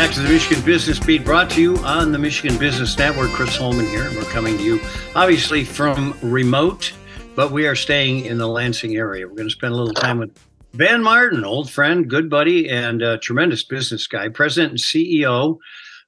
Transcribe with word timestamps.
back 0.00 0.14
to 0.14 0.20
the 0.20 0.30
Michigan 0.30 0.64
Business 0.64 0.98
Beat, 0.98 1.26
brought 1.26 1.50
to 1.50 1.60
you 1.60 1.76
on 1.80 2.10
the 2.10 2.18
Michigan 2.18 2.58
Business 2.58 2.96
Network. 2.96 3.28
Chris 3.32 3.54
Holman 3.54 3.84
here. 3.84 4.08
We're 4.16 4.22
coming 4.30 4.56
to 4.56 4.62
you, 4.62 4.80
obviously, 5.14 5.62
from 5.62 6.16
remote, 6.22 6.94
but 7.36 7.52
we 7.52 7.66
are 7.66 7.74
staying 7.74 8.24
in 8.24 8.38
the 8.38 8.48
Lansing 8.48 8.96
area. 8.96 9.28
We're 9.28 9.34
going 9.34 9.50
to 9.50 9.54
spend 9.54 9.74
a 9.74 9.76
little 9.76 9.92
time 9.92 10.16
with 10.16 10.34
Van 10.72 11.02
Martin, 11.02 11.44
old 11.44 11.70
friend, 11.70 12.08
good 12.08 12.30
buddy, 12.30 12.70
and 12.70 13.20
tremendous 13.20 13.62
business 13.62 14.06
guy, 14.06 14.30
president 14.30 14.70
and 14.70 14.80
CEO 14.80 15.58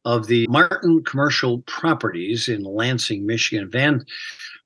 of 0.06 0.26
the 0.26 0.46
Martin 0.48 1.04
Commercial 1.04 1.58
Properties 1.66 2.48
in 2.48 2.62
Lansing, 2.62 3.26
Michigan. 3.26 3.70
Van, 3.70 4.06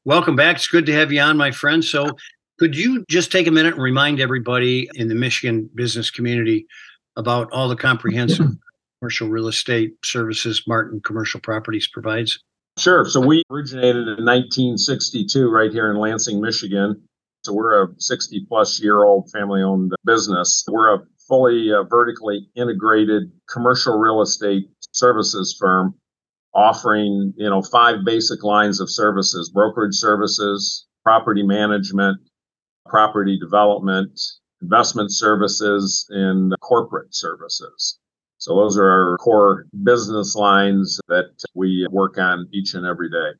welcome 0.05 0.37
back. 0.37 0.55
It's 0.55 0.69
good 0.69 0.87
to 0.87 0.93
have 0.93 1.11
you 1.11 1.21
on, 1.21 1.37
my 1.37 1.51
friend. 1.51 1.85
So, 1.85 2.17
could 2.61 2.77
you 2.77 3.05
just 3.09 3.33
take 3.33 3.49
a 3.49 3.51
minute 3.51 3.75
and 3.75 3.83
remind 3.83 4.21
everybody 4.21 4.89
in 4.95 5.09
the 5.09 5.17
Michigan 5.17 5.69
business 5.75 6.13
community 6.13 6.69
about 7.17 7.51
all 7.51 7.69
the 7.69 7.75
comprehensive 7.75 8.47
commercial 9.07 9.29
real 9.29 9.47
estate 9.47 9.95
services 10.05 10.65
Martin 10.67 11.01
Commercial 11.01 11.39
Properties 11.39 11.87
provides? 11.87 12.41
Sure. 12.77 13.09
So 13.09 13.25
we 13.25 13.45
originated 13.49 14.09
in 14.09 14.25
1962 14.25 15.49
right 15.49 15.71
here 15.71 15.93
in 15.93 15.97
Lansing, 15.97 16.41
Michigan. 16.41 17.01
So 17.45 17.53
we're 17.53 17.85
a 17.85 17.89
60 17.99 18.47
plus 18.49 18.83
year 18.83 19.05
old 19.05 19.31
family 19.31 19.63
owned 19.63 19.93
business. 20.05 20.65
We're 20.69 20.97
a 20.97 20.99
fully 21.29 21.73
uh, 21.73 21.85
vertically 21.85 22.49
integrated 22.57 23.31
commercial 23.49 23.97
real 23.97 24.23
estate 24.23 24.65
services 24.91 25.57
firm 25.57 25.95
offering, 26.53 27.33
you 27.37 27.49
know, 27.49 27.63
five 27.63 28.05
basic 28.05 28.43
lines 28.43 28.81
of 28.81 28.91
services, 28.91 29.51
brokerage 29.51 29.95
services, 29.95 30.85
property 31.05 31.45
management, 31.45 32.19
property 32.87 33.39
development, 33.39 34.19
investment 34.61 35.13
services, 35.13 36.07
and 36.11 36.53
corporate 36.61 37.15
services. 37.15 38.01
So 38.47 38.55
those 38.55 38.79
are 38.79 38.89
our 38.89 39.19
core 39.19 39.67
business 39.83 40.37
lines 40.37 41.01
that 41.09 41.33
we 41.55 41.85
work 41.91 42.17
on 42.17 42.47
each 42.53 42.75
and 42.75 42.87
every 42.87 43.11
day. 43.11 43.31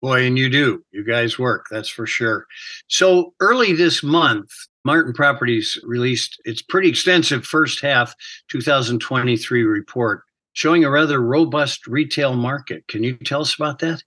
Boy, 0.00 0.24
and 0.24 0.38
you 0.38 0.48
do. 0.48 0.82
You 0.92 1.04
guys 1.04 1.38
work, 1.38 1.66
that's 1.70 1.90
for 1.90 2.06
sure. 2.06 2.46
So 2.88 3.34
early 3.40 3.74
this 3.74 4.02
month, 4.02 4.48
Martin 4.82 5.12
Properties 5.12 5.78
released 5.82 6.40
its 6.46 6.62
pretty 6.62 6.88
extensive 6.88 7.44
first 7.44 7.82
half 7.82 8.14
2023 8.48 9.62
report 9.62 10.22
showing 10.54 10.84
a 10.84 10.90
rather 10.90 11.20
robust 11.20 11.86
retail 11.86 12.34
market. 12.34 12.88
Can 12.88 13.04
you 13.04 13.16
tell 13.16 13.42
us 13.42 13.54
about 13.54 13.80
that? 13.80 14.02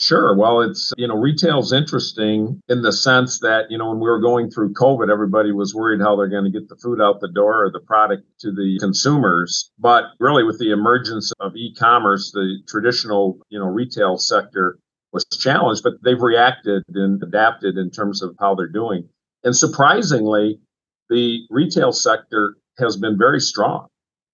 Sure. 0.00 0.36
Well, 0.36 0.60
it's, 0.60 0.92
you 0.96 1.08
know, 1.08 1.16
retail's 1.16 1.72
interesting 1.72 2.60
in 2.68 2.82
the 2.82 2.92
sense 2.92 3.40
that, 3.40 3.68
you 3.68 3.76
know, 3.76 3.88
when 3.88 3.98
we 3.98 4.08
were 4.08 4.20
going 4.20 4.48
through 4.48 4.72
COVID, 4.74 5.10
everybody 5.10 5.50
was 5.50 5.74
worried 5.74 6.00
how 6.00 6.14
they're 6.14 6.28
going 6.28 6.44
to 6.44 6.50
get 6.50 6.68
the 6.68 6.76
food 6.76 7.00
out 7.00 7.20
the 7.20 7.32
door 7.32 7.64
or 7.64 7.70
the 7.72 7.80
product 7.80 8.22
to 8.40 8.52
the 8.52 8.78
consumers. 8.78 9.72
But 9.76 10.04
really, 10.20 10.44
with 10.44 10.60
the 10.60 10.70
emergence 10.70 11.32
of 11.40 11.56
e 11.56 11.74
commerce, 11.76 12.30
the 12.30 12.58
traditional, 12.68 13.40
you 13.48 13.58
know, 13.58 13.66
retail 13.66 14.18
sector 14.18 14.78
was 15.12 15.24
challenged, 15.36 15.82
but 15.82 15.94
they've 16.04 16.20
reacted 16.20 16.84
and 16.94 17.20
adapted 17.20 17.76
in 17.76 17.90
terms 17.90 18.22
of 18.22 18.36
how 18.38 18.54
they're 18.54 18.68
doing. 18.68 19.08
And 19.42 19.56
surprisingly, 19.56 20.60
the 21.10 21.40
retail 21.50 21.90
sector 21.90 22.56
has 22.78 22.96
been 22.96 23.18
very 23.18 23.40
strong. 23.40 23.88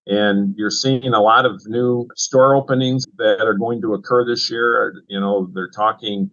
And 0.07 0.55
you're 0.57 0.71
seeing 0.71 1.15
a 1.15 1.21
lot 1.21 1.47
of 1.47 1.63
new 1.67 2.07
store 2.15 2.55
openings 2.55 3.07
that 3.17 3.41
are 3.41 3.55
going 3.55 3.81
to 3.83 3.95
occur 3.95 4.25
this 4.25 4.51
year. 4.51 5.03
You 5.09 5.19
know, 5.19 5.49
they're 5.55 5.71
talking, 5.71 6.31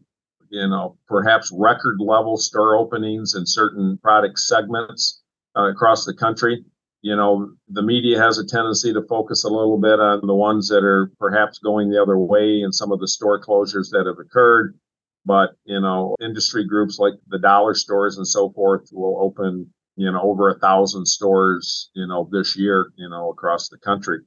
you 0.49 0.67
know, 0.67 0.97
perhaps 1.07 1.49
record 1.53 1.99
level 1.99 2.35
store 2.37 2.77
openings 2.77 3.35
in 3.35 3.45
certain 3.45 3.97
product 3.99 4.39
segments 4.39 5.21
uh, 5.55 5.69
across 5.69 6.05
the 6.05 6.13
country. 6.13 6.65
You 7.01 7.15
know, 7.15 7.53
the 7.69 7.81
media 7.81 8.19
has 8.19 8.37
a 8.37 8.45
tendency 8.45 8.93
to 8.93 9.01
focus 9.03 9.43
a 9.43 9.49
little 9.49 9.79
bit 9.79 9.99
on 9.99 10.27
the 10.27 10.35
ones 10.35 10.67
that 10.67 10.83
are 10.83 11.11
perhaps 11.17 11.57
going 11.59 11.89
the 11.89 12.01
other 12.01 12.17
way 12.17 12.61
and 12.61 12.75
some 12.75 12.91
of 12.91 12.99
the 12.99 13.07
store 13.07 13.41
closures 13.41 13.89
that 13.91 14.05
have 14.05 14.19
occurred. 14.19 14.77
But, 15.25 15.51
you 15.65 15.79
know, 15.79 16.15
industry 16.19 16.65
groups 16.65 16.99
like 16.99 17.13
the 17.27 17.39
dollar 17.39 17.73
stores 17.73 18.17
and 18.17 18.27
so 18.27 18.49
forth 18.51 18.89
will 18.91 19.17
open 19.19 19.71
you 19.95 20.11
know, 20.11 20.21
over 20.21 20.49
a 20.49 20.59
thousand 20.59 21.05
stores, 21.05 21.89
you 21.95 22.07
know, 22.07 22.29
this 22.31 22.55
year, 22.55 22.91
you 22.95 23.09
know, 23.09 23.29
across 23.29 23.69
the 23.69 23.77
country. 23.77 24.19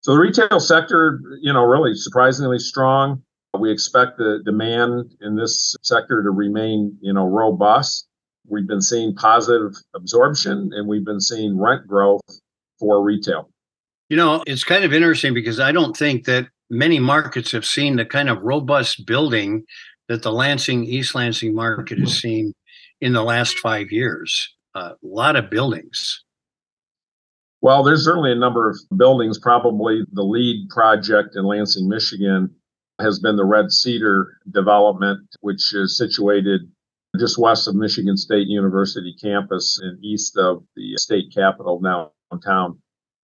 So 0.00 0.12
the 0.12 0.20
retail 0.20 0.60
sector, 0.60 1.20
you 1.40 1.52
know, 1.52 1.62
really 1.64 1.94
surprisingly 1.94 2.58
strong. 2.58 3.22
We 3.58 3.72
expect 3.72 4.18
the 4.18 4.40
demand 4.44 5.14
in 5.20 5.36
this 5.36 5.74
sector 5.82 6.22
to 6.22 6.30
remain, 6.30 6.96
you 7.00 7.12
know, 7.12 7.26
robust. 7.26 8.06
We've 8.46 8.66
been 8.66 8.80
seeing 8.80 9.14
positive 9.14 9.74
absorption 9.94 10.70
and 10.72 10.88
we've 10.88 11.04
been 11.04 11.20
seeing 11.20 11.60
rent 11.60 11.86
growth 11.86 12.22
for 12.78 13.02
retail. 13.02 13.50
You 14.08 14.16
know, 14.16 14.42
it's 14.46 14.64
kind 14.64 14.84
of 14.84 14.92
interesting 14.92 15.34
because 15.34 15.60
I 15.60 15.72
don't 15.72 15.96
think 15.96 16.24
that 16.26 16.46
many 16.70 17.00
markets 17.00 17.50
have 17.52 17.66
seen 17.66 17.96
the 17.96 18.06
kind 18.06 18.28
of 18.30 18.42
robust 18.42 19.04
building 19.04 19.64
that 20.08 20.22
the 20.22 20.32
Lansing, 20.32 20.84
East 20.84 21.14
Lansing 21.14 21.54
market 21.54 21.98
has 21.98 22.18
seen 22.18 22.54
in 23.00 23.12
the 23.12 23.22
last 23.22 23.58
five 23.58 23.90
years 23.90 24.54
a 24.74 24.92
lot 25.02 25.36
of 25.36 25.50
buildings. 25.50 26.24
Well, 27.60 27.82
there's 27.82 28.04
certainly 28.04 28.32
a 28.32 28.36
number 28.36 28.70
of 28.70 28.78
buildings. 28.96 29.38
Probably 29.38 30.04
the 30.12 30.22
lead 30.22 30.68
project 30.70 31.34
in 31.34 31.44
Lansing, 31.44 31.88
Michigan, 31.88 32.54
has 33.00 33.18
been 33.18 33.36
the 33.36 33.44
Red 33.44 33.72
Cedar 33.72 34.38
development, 34.50 35.20
which 35.40 35.74
is 35.74 35.96
situated 35.96 36.62
just 37.18 37.38
west 37.38 37.66
of 37.66 37.74
Michigan 37.74 38.16
State 38.16 38.46
University 38.48 39.14
campus 39.20 39.80
and 39.82 40.02
east 40.04 40.36
of 40.36 40.62
the 40.76 40.96
state 40.96 41.32
capitol 41.34 41.80
downtown 41.80 42.78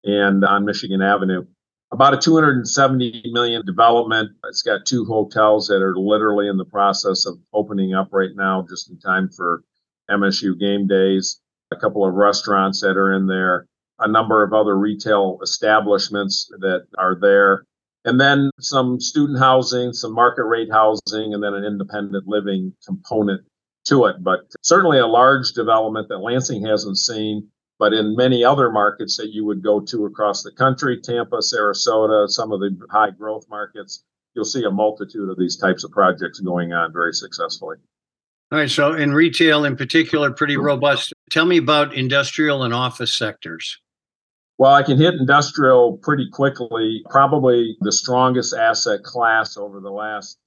and 0.04 0.44
on 0.44 0.64
Michigan 0.64 1.02
Avenue. 1.02 1.44
About 1.92 2.14
a 2.14 2.18
270 2.18 3.30
million 3.32 3.64
development. 3.64 4.30
It's 4.46 4.62
got 4.62 4.84
two 4.84 5.04
hotels 5.04 5.68
that 5.68 5.80
are 5.80 5.96
literally 5.96 6.48
in 6.48 6.56
the 6.56 6.64
process 6.64 7.24
of 7.26 7.38
opening 7.52 7.94
up 7.94 8.08
right 8.10 8.34
now, 8.34 8.66
just 8.68 8.90
in 8.90 8.98
time 8.98 9.28
for 9.28 9.62
MSU 10.10 10.58
game 10.58 10.86
days, 10.86 11.40
a 11.70 11.76
couple 11.76 12.06
of 12.06 12.14
restaurants 12.14 12.80
that 12.80 12.96
are 12.96 13.12
in 13.12 13.26
there, 13.26 13.66
a 13.98 14.08
number 14.08 14.42
of 14.42 14.52
other 14.52 14.76
retail 14.76 15.38
establishments 15.42 16.50
that 16.60 16.86
are 16.98 17.16
there, 17.20 17.64
and 18.04 18.20
then 18.20 18.50
some 18.60 19.00
student 19.00 19.38
housing, 19.38 19.92
some 19.92 20.12
market 20.12 20.44
rate 20.44 20.70
housing, 20.70 21.32
and 21.32 21.42
then 21.42 21.54
an 21.54 21.64
independent 21.64 22.26
living 22.26 22.74
component 22.86 23.42
to 23.86 24.06
it. 24.06 24.16
But 24.22 24.40
certainly 24.62 24.98
a 24.98 25.06
large 25.06 25.52
development 25.52 26.08
that 26.08 26.18
Lansing 26.18 26.64
hasn't 26.64 26.98
seen, 26.98 27.48
but 27.78 27.92
in 27.92 28.16
many 28.16 28.44
other 28.44 28.70
markets 28.70 29.16
that 29.16 29.32
you 29.32 29.44
would 29.44 29.62
go 29.62 29.80
to 29.80 30.04
across 30.04 30.42
the 30.42 30.52
country, 30.52 31.00
Tampa, 31.00 31.38
Sarasota, 31.38 32.28
some 32.28 32.52
of 32.52 32.60
the 32.60 32.76
high 32.90 33.10
growth 33.10 33.46
markets, 33.48 34.04
you'll 34.34 34.44
see 34.44 34.64
a 34.64 34.70
multitude 34.70 35.28
of 35.28 35.38
these 35.38 35.56
types 35.56 35.84
of 35.84 35.90
projects 35.90 36.40
going 36.40 36.72
on 36.72 36.92
very 36.92 37.12
successfully. 37.12 37.76
All 38.54 38.60
right. 38.60 38.70
So, 38.70 38.92
in 38.92 39.12
retail 39.12 39.64
in 39.64 39.74
particular, 39.74 40.30
pretty 40.30 40.56
robust. 40.56 41.12
Tell 41.28 41.44
me 41.44 41.56
about 41.56 41.92
industrial 41.92 42.62
and 42.62 42.72
office 42.72 43.12
sectors. 43.12 43.80
Well, 44.58 44.72
I 44.72 44.84
can 44.84 44.96
hit 44.96 45.14
industrial 45.14 45.98
pretty 46.00 46.28
quickly. 46.30 47.02
Probably 47.10 47.76
the 47.80 47.90
strongest 47.90 48.54
asset 48.54 49.02
class 49.02 49.56
over 49.56 49.80
the 49.80 49.90
last 49.90 50.38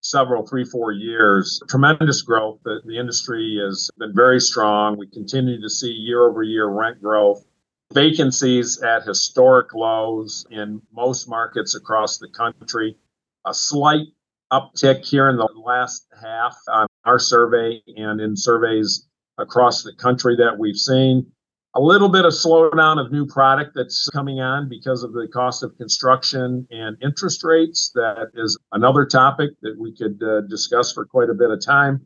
several, 0.00 0.46
three, 0.46 0.64
four 0.64 0.92
years. 0.92 1.60
Tremendous 1.68 2.22
growth. 2.22 2.60
The, 2.64 2.82
the 2.84 2.98
industry 2.98 3.60
has 3.60 3.90
been 3.98 4.14
very 4.14 4.38
strong. 4.38 4.96
We 4.96 5.08
continue 5.08 5.60
to 5.60 5.68
see 5.68 5.90
year 5.90 6.28
over 6.28 6.44
year 6.44 6.68
rent 6.68 7.02
growth. 7.02 7.44
Vacancies 7.92 8.80
at 8.80 9.02
historic 9.02 9.74
lows 9.74 10.46
in 10.52 10.80
most 10.94 11.28
markets 11.28 11.74
across 11.74 12.18
the 12.18 12.28
country. 12.28 12.96
A 13.44 13.52
slight 13.52 14.06
uptick 14.52 15.04
here 15.04 15.28
in 15.28 15.36
the 15.36 15.48
last 15.56 16.06
half 16.22 16.56
on 16.68 16.85
our 17.06 17.18
survey 17.18 17.82
and 17.96 18.20
in 18.20 18.36
surveys 18.36 19.06
across 19.38 19.82
the 19.82 19.94
country 19.94 20.36
that 20.36 20.58
we've 20.58 20.76
seen. 20.76 21.26
A 21.74 21.80
little 21.80 22.08
bit 22.08 22.24
of 22.24 22.32
slowdown 22.32 22.98
of 22.98 23.12
new 23.12 23.26
product 23.26 23.72
that's 23.74 24.08
coming 24.08 24.40
on 24.40 24.68
because 24.68 25.02
of 25.02 25.12
the 25.12 25.28
cost 25.28 25.62
of 25.62 25.76
construction 25.76 26.66
and 26.70 26.96
interest 27.02 27.44
rates. 27.44 27.90
That 27.94 28.30
is 28.34 28.58
another 28.72 29.04
topic 29.04 29.50
that 29.60 29.76
we 29.78 29.94
could 29.94 30.22
uh, 30.22 30.40
discuss 30.48 30.92
for 30.92 31.04
quite 31.04 31.28
a 31.28 31.34
bit 31.34 31.50
of 31.50 31.64
time. 31.64 32.00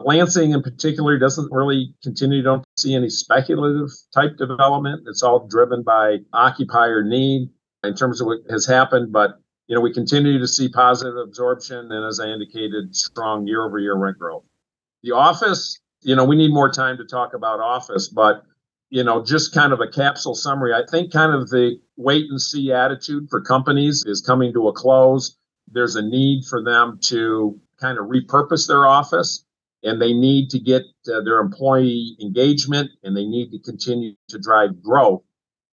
Lansing, 0.00 0.50
in 0.50 0.62
particular, 0.62 1.18
doesn't 1.18 1.52
really 1.52 1.94
continue. 2.02 2.42
Don't 2.42 2.64
see 2.76 2.96
any 2.96 3.08
speculative 3.08 3.90
type 4.12 4.36
development. 4.36 5.04
It's 5.06 5.22
all 5.22 5.46
driven 5.46 5.84
by 5.84 6.18
occupier 6.32 7.04
need 7.04 7.48
in 7.84 7.94
terms 7.94 8.20
of 8.20 8.26
what 8.26 8.38
has 8.50 8.66
happened. 8.66 9.12
But 9.12 9.38
you 9.72 9.76
know, 9.78 9.80
we 9.80 9.90
continue 9.90 10.38
to 10.38 10.46
see 10.46 10.68
positive 10.68 11.16
absorption 11.16 11.90
and, 11.90 12.06
as 12.06 12.20
I 12.20 12.26
indicated, 12.26 12.94
strong 12.94 13.46
year 13.46 13.64
over 13.64 13.78
year 13.78 13.96
rent 13.96 14.18
growth. 14.18 14.44
The 15.02 15.12
office, 15.12 15.80
you 16.02 16.14
know, 16.14 16.26
we 16.26 16.36
need 16.36 16.52
more 16.52 16.70
time 16.70 16.98
to 16.98 17.06
talk 17.06 17.32
about 17.32 17.58
office, 17.58 18.06
but, 18.06 18.42
you 18.90 19.02
know, 19.02 19.24
just 19.24 19.54
kind 19.54 19.72
of 19.72 19.80
a 19.80 19.88
capsule 19.88 20.34
summary. 20.34 20.74
I 20.74 20.82
think 20.90 21.10
kind 21.10 21.32
of 21.34 21.48
the 21.48 21.80
wait 21.96 22.26
and 22.28 22.38
see 22.38 22.70
attitude 22.70 23.30
for 23.30 23.40
companies 23.40 24.04
is 24.06 24.20
coming 24.20 24.52
to 24.52 24.68
a 24.68 24.74
close. 24.74 25.38
There's 25.68 25.96
a 25.96 26.02
need 26.02 26.44
for 26.44 26.62
them 26.62 26.98
to 27.04 27.58
kind 27.80 27.96
of 27.96 28.08
repurpose 28.08 28.68
their 28.68 28.86
office 28.86 29.42
and 29.82 30.02
they 30.02 30.12
need 30.12 30.50
to 30.50 30.58
get 30.58 30.82
uh, 31.08 31.22
their 31.22 31.40
employee 31.40 32.18
engagement 32.20 32.90
and 33.04 33.16
they 33.16 33.24
need 33.24 33.50
to 33.52 33.58
continue 33.60 34.12
to 34.28 34.38
drive 34.38 34.82
growth 34.82 35.22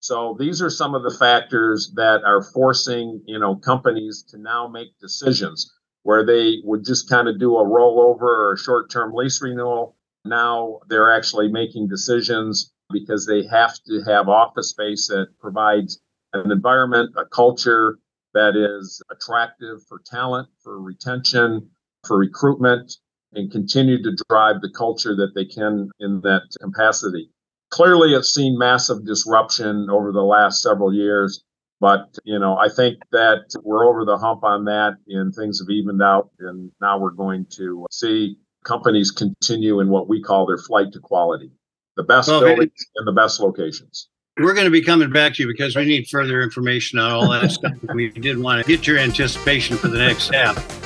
So 0.00 0.34
these 0.38 0.62
are 0.62 0.70
some 0.70 0.94
of 0.94 1.02
the 1.02 1.16
factors 1.16 1.92
that 1.94 2.22
are 2.24 2.42
forcing, 2.42 3.22
you 3.26 3.38
know, 3.38 3.56
companies 3.56 4.24
to 4.30 4.38
now 4.38 4.66
make 4.66 4.98
decisions 4.98 5.72
where 6.02 6.24
they 6.24 6.56
would 6.64 6.84
just 6.84 7.08
kind 7.08 7.28
of 7.28 7.38
do 7.38 7.56
a 7.56 7.64
rollover 7.64 8.22
or 8.22 8.54
a 8.54 8.58
short-term 8.58 9.12
lease 9.14 9.42
renewal. 9.42 9.96
Now 10.24 10.80
they're 10.88 11.14
actually 11.14 11.48
making 11.48 11.88
decisions 11.88 12.72
because 12.90 13.26
they 13.26 13.44
have 13.46 13.74
to 13.86 14.02
have 14.06 14.28
office 14.28 14.70
space 14.70 15.08
that 15.08 15.28
provides 15.38 16.00
an 16.32 16.50
environment, 16.50 17.10
a 17.16 17.26
culture 17.26 17.98
that 18.32 18.56
is 18.56 19.02
attractive 19.10 19.82
for 19.86 20.00
talent, 20.06 20.48
for 20.62 20.80
retention, 20.80 21.68
for 22.06 22.16
recruitment, 22.16 22.96
and 23.32 23.52
continue 23.52 24.02
to 24.02 24.16
drive 24.28 24.60
the 24.60 24.72
culture 24.76 25.14
that 25.16 25.34
they 25.34 25.44
can 25.44 25.90
in 26.00 26.20
that 26.22 26.42
capacity. 26.60 27.30
Clearly, 27.70 28.14
it's 28.14 28.34
seen 28.34 28.58
massive 28.58 29.04
disruption 29.04 29.88
over 29.90 30.12
the 30.12 30.22
last 30.22 30.62
several 30.62 30.92
years, 30.92 31.44
but 31.80 32.16
you 32.24 32.38
know, 32.38 32.56
I 32.56 32.68
think 32.68 32.98
that 33.12 33.44
we're 33.62 33.88
over 33.88 34.04
the 34.04 34.18
hump 34.18 34.44
on 34.44 34.64
that, 34.64 34.94
and 35.08 35.34
things 35.34 35.60
have 35.60 35.70
evened 35.70 36.02
out, 36.02 36.30
and 36.40 36.70
now 36.80 36.98
we're 36.98 37.10
going 37.10 37.46
to 37.56 37.86
see 37.90 38.36
companies 38.64 39.10
continue 39.10 39.80
in 39.80 39.88
what 39.88 40.08
we 40.08 40.22
call 40.22 40.46
their 40.46 40.58
flight 40.58 40.92
to 40.92 41.00
quality, 41.00 41.50
the 41.96 42.02
best 42.02 42.28
well, 42.28 42.40
buildings 42.40 42.86
and 42.96 43.06
the 43.06 43.12
best 43.12 43.40
locations 43.40 44.08
we're 44.40 44.54
going 44.54 44.64
to 44.64 44.70
be 44.70 44.82
coming 44.82 45.10
back 45.10 45.34
to 45.34 45.42
you 45.42 45.48
because 45.48 45.76
we 45.76 45.84
need 45.84 46.08
further 46.08 46.42
information 46.42 46.98
on 46.98 47.10
all 47.10 47.28
that 47.30 47.50
stuff. 47.52 47.72
We 47.94 48.08
did 48.10 48.38
want 48.38 48.64
to 48.64 48.68
get 48.68 48.86
your 48.86 48.98
anticipation 48.98 49.76
for 49.76 49.88
the 49.88 49.98
next 49.98 50.32
half. 50.34 50.79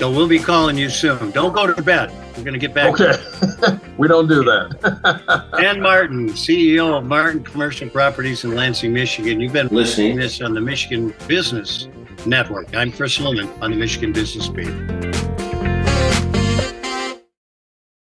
So 0.00 0.10
we'll 0.10 0.26
be 0.26 0.38
calling 0.38 0.78
you 0.78 0.88
soon. 0.88 1.30
Don't 1.32 1.52
go 1.52 1.70
to 1.70 1.82
bed. 1.82 2.10
We're 2.34 2.42
going 2.42 2.54
to 2.54 2.58
get 2.58 2.72
back. 2.72 2.98
Okay. 2.98 3.78
we 3.98 4.08
don't 4.08 4.28
do 4.28 4.42
that. 4.44 5.50
Van 5.60 5.78
Martin, 5.78 6.30
CEO 6.30 6.96
of 6.96 7.04
Martin 7.04 7.44
Commercial 7.44 7.86
Properties 7.90 8.42
in 8.42 8.54
Lansing, 8.54 8.94
Michigan. 8.94 9.40
You've 9.40 9.52
been 9.52 9.68
listening 9.68 10.16
to 10.16 10.22
this 10.22 10.40
on 10.40 10.54
the 10.54 10.60
Michigan 10.62 11.14
Business 11.28 11.86
Network. 12.24 12.74
I'm 12.74 12.92
Chris 12.92 13.18
Holman 13.18 13.50
on 13.60 13.72
the 13.72 13.76
Michigan 13.76 14.14
Business 14.14 14.48
Beat. 14.48 15.09